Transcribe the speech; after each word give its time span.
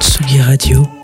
Tsugi 0.00 0.40
Radio. 0.42 0.97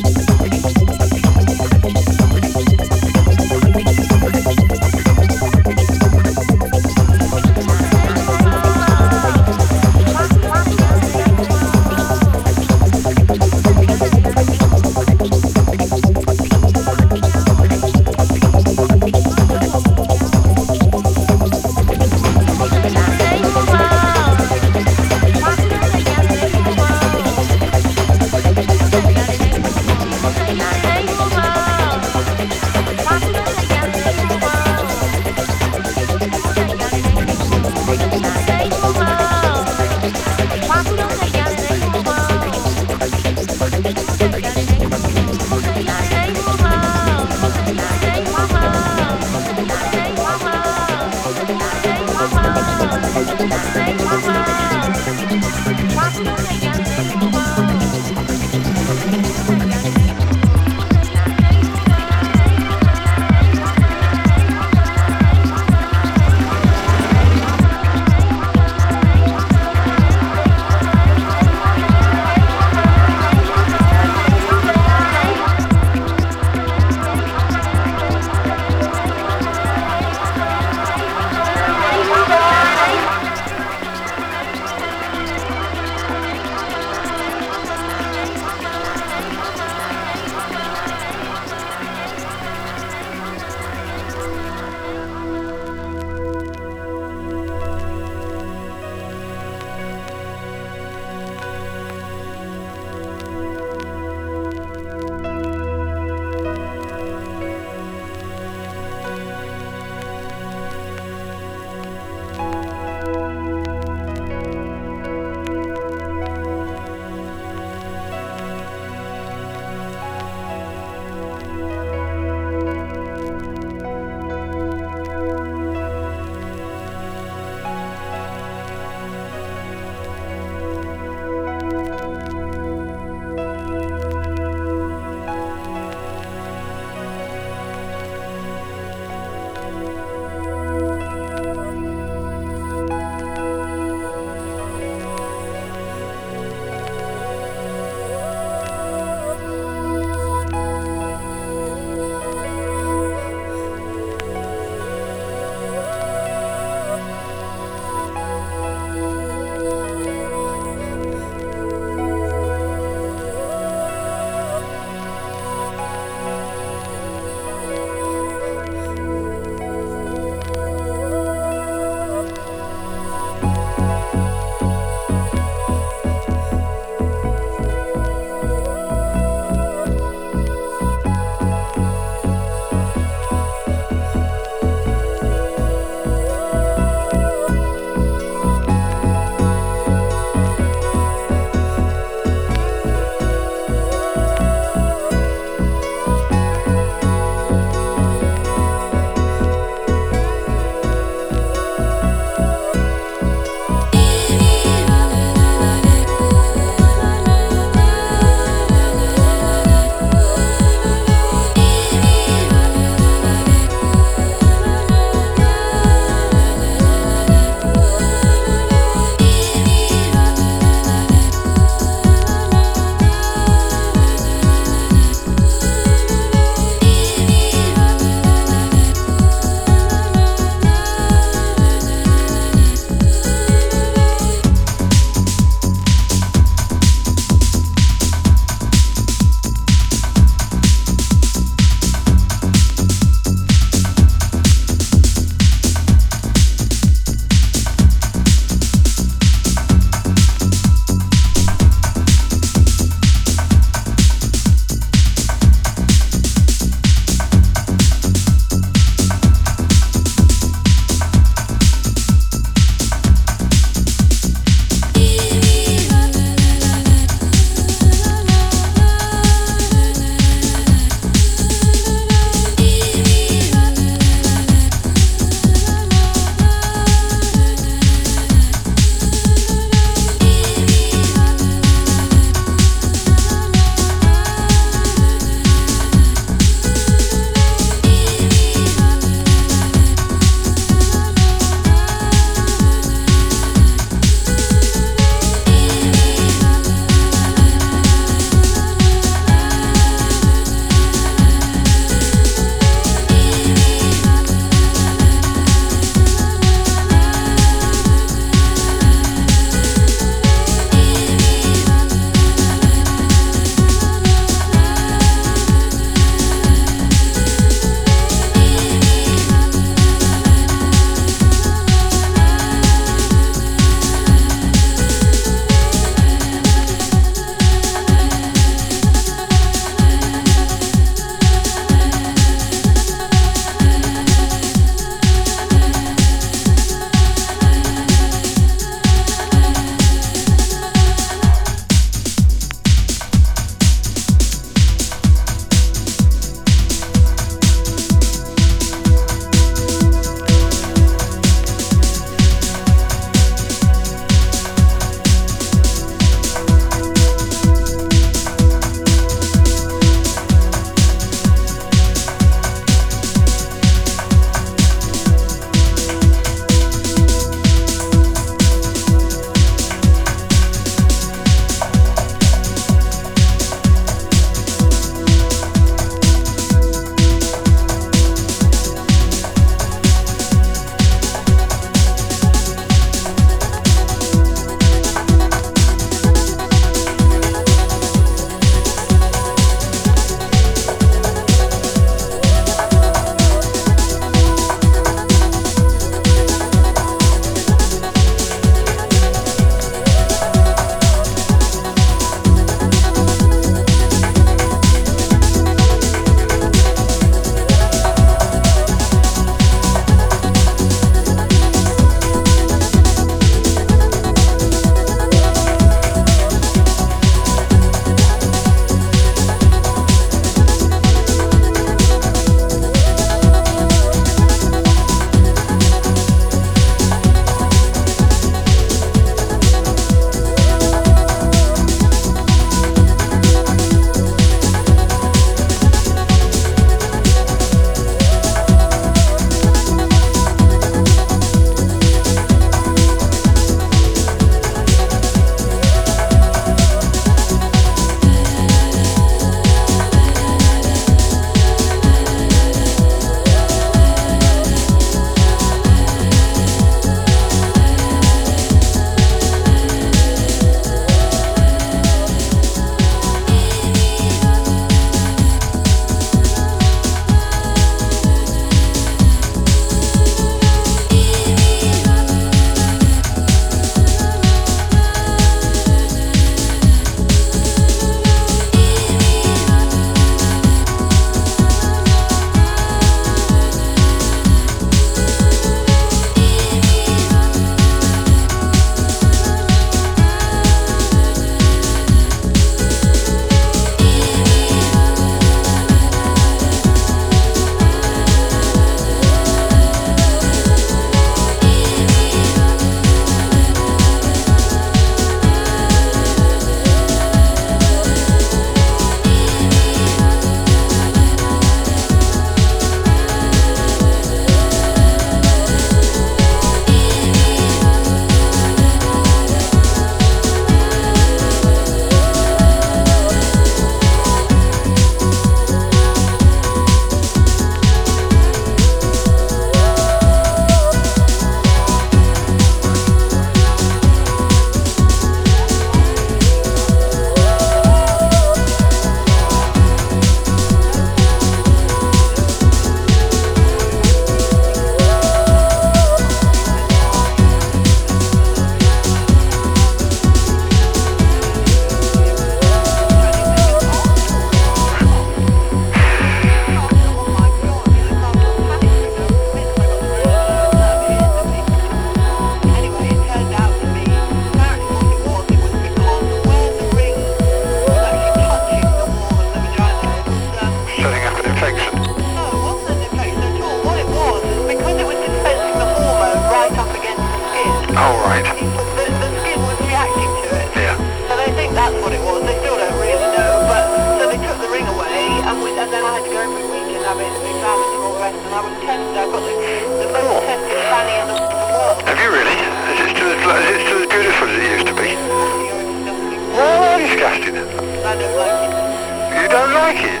You 599.18 599.26
don't 599.28 599.52
like 599.52 599.82
it? 599.82 600.00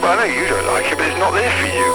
Well, 0.00 0.14
I 0.14 0.16
know 0.16 0.24
you 0.30 0.46
don't 0.46 0.66
like 0.66 0.86
it, 0.92 0.96
but 0.96 1.06
it's 1.08 1.18
not 1.18 1.32
there 1.32 1.50
for 1.58 1.66
you. 1.66 1.90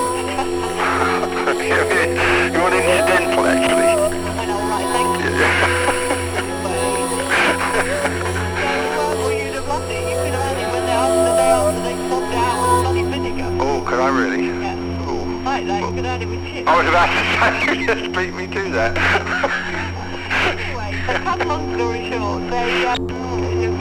You're 2.54 2.68
an 2.68 2.74
incidental, 2.74 3.46
actually. 3.48 3.88
I 3.88 4.46
know, 4.46 4.60
right, 4.68 4.88
thank 4.92 5.24
you. 5.24 5.32
you'd 9.38 9.56
have 9.56 9.68
loved 9.68 9.90
it. 9.90 10.04
You 10.04 10.16
could 10.20 10.34
have 10.36 10.44
had 10.44 10.58
it 10.58 10.68
when 10.74 10.84
they, 10.86 10.92
after 10.92 11.24
the 11.24 11.34
day 11.38 11.48
after 11.48 11.82
they 11.82 11.96
swapped 12.08 12.28
it 12.28 12.44
out 12.44 12.58
with 12.62 12.82
bloody 12.84 13.04
vinegar. 13.04 13.50
Oh, 13.64 13.80
could 13.88 14.00
I 14.00 14.10
really? 14.10 14.44
Yeah. 14.48 15.08
Oh. 15.08 15.24
Like 15.46 15.66
that, 15.66 15.82
you 15.82 15.88
could 15.96 16.06
have 16.06 16.20
had 16.20 16.22
it 16.22 16.28
with 16.28 16.44
chips. 16.46 16.68
I 16.68 16.76
was 16.76 16.88
about 16.88 17.08
to 17.08 17.20
say, 17.72 17.80
you 17.80 17.88
just 17.88 18.12
beat 18.14 18.34
me 18.36 18.48
to 18.48 18.70
that. 18.72 18.94
Anyway, 20.60 20.92
so 21.08 21.14
cut 21.24 21.42
a 21.42 21.46
long 21.46 21.74
story 21.76 22.10
short, 22.12 22.50
they, 22.52 22.86
um, 22.86 22.97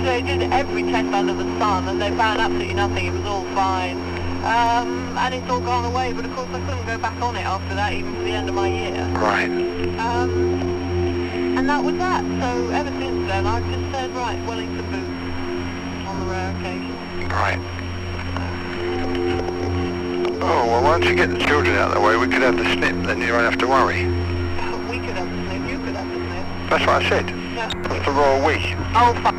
they 0.07 0.23
did 0.23 0.41
every 0.53 0.85
test 0.85 1.13
under 1.13 1.35
the 1.35 1.43
sun 1.59 1.89
and 1.89 2.01
they 2.01 2.11
found 2.11 2.41
absolutely 2.41 2.75
nothing. 2.75 3.07
It 3.07 3.13
was 3.13 3.27
all 3.27 3.45
fine. 3.55 3.99
Um, 4.47 5.19
and 5.19 5.35
it's 5.35 5.51
all 5.51 5.61
gone 5.61 5.85
away, 5.85 6.13
but 6.13 6.25
of 6.25 6.33
course 6.33 6.49
I 6.53 6.61
couldn't 6.65 6.87
go 6.87 6.97
back 6.97 7.21
on 7.21 7.35
it 7.35 7.45
after 7.45 7.75
that, 7.75 7.93
even 7.93 8.15
to 8.15 8.21
the 8.21 8.31
end 8.31 8.49
of 8.49 8.55
my 8.55 8.69
year. 8.69 9.05
right. 9.19 9.51
Um, 9.99 10.63
and 11.59 11.69
that 11.69 11.83
was 11.83 11.97
that. 11.97 12.23
So 12.23 12.71
ever 12.71 12.91
since 12.91 13.27
then, 13.27 13.47
I've 13.47 13.67
just 13.67 13.93
said, 13.93 14.15
right, 14.15 14.39
Wellington 14.47 14.87
boots 14.93 16.07
on 16.07 16.21
the 16.21 16.27
rare 16.31 16.51
occasion. 16.55 16.95
Right. 17.29 17.59
Oh, 20.41 20.67
well, 20.69 20.83
why 20.85 20.99
don't 20.99 21.11
you 21.11 21.17
get 21.17 21.31
the 21.31 21.45
children 21.45 21.77
out 21.77 21.89
of 21.89 21.95
the 21.95 22.01
way? 22.01 22.17
We 22.17 22.29
could 22.29 22.43
have 22.43 22.57
the 22.57 22.71
snip, 22.75 22.95
then 23.05 23.21
you 23.21 23.29
don't 23.29 23.43
have 23.43 23.59
to 23.59 23.67
worry. 23.67 24.05
We 24.89 25.01
could 25.01 25.17
have 25.19 25.29
the 25.29 25.43
snip, 25.49 25.69
you 25.69 25.79
could 25.81 25.97
have 25.97 26.09
the 26.09 26.15
snip. 26.15 26.71
That's 26.71 26.87
what 26.87 27.03
I 27.03 27.09
said. 27.09 27.29
Yeah. 27.29 27.69
That's 27.89 28.05
the 28.07 28.13
royal 28.13 28.47
we. 28.47 28.77
Oh, 28.95 29.13
fuck. 29.23 29.36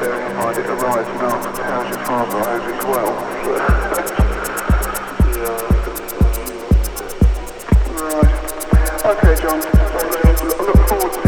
Mind 0.00 0.58
it. 0.58 0.68
Right. 7.98 9.04
Okay, 9.04 9.34
John. 9.42 9.60
I 9.60 9.62
look 10.60 10.88
forward 10.88 11.12
to 11.12 11.27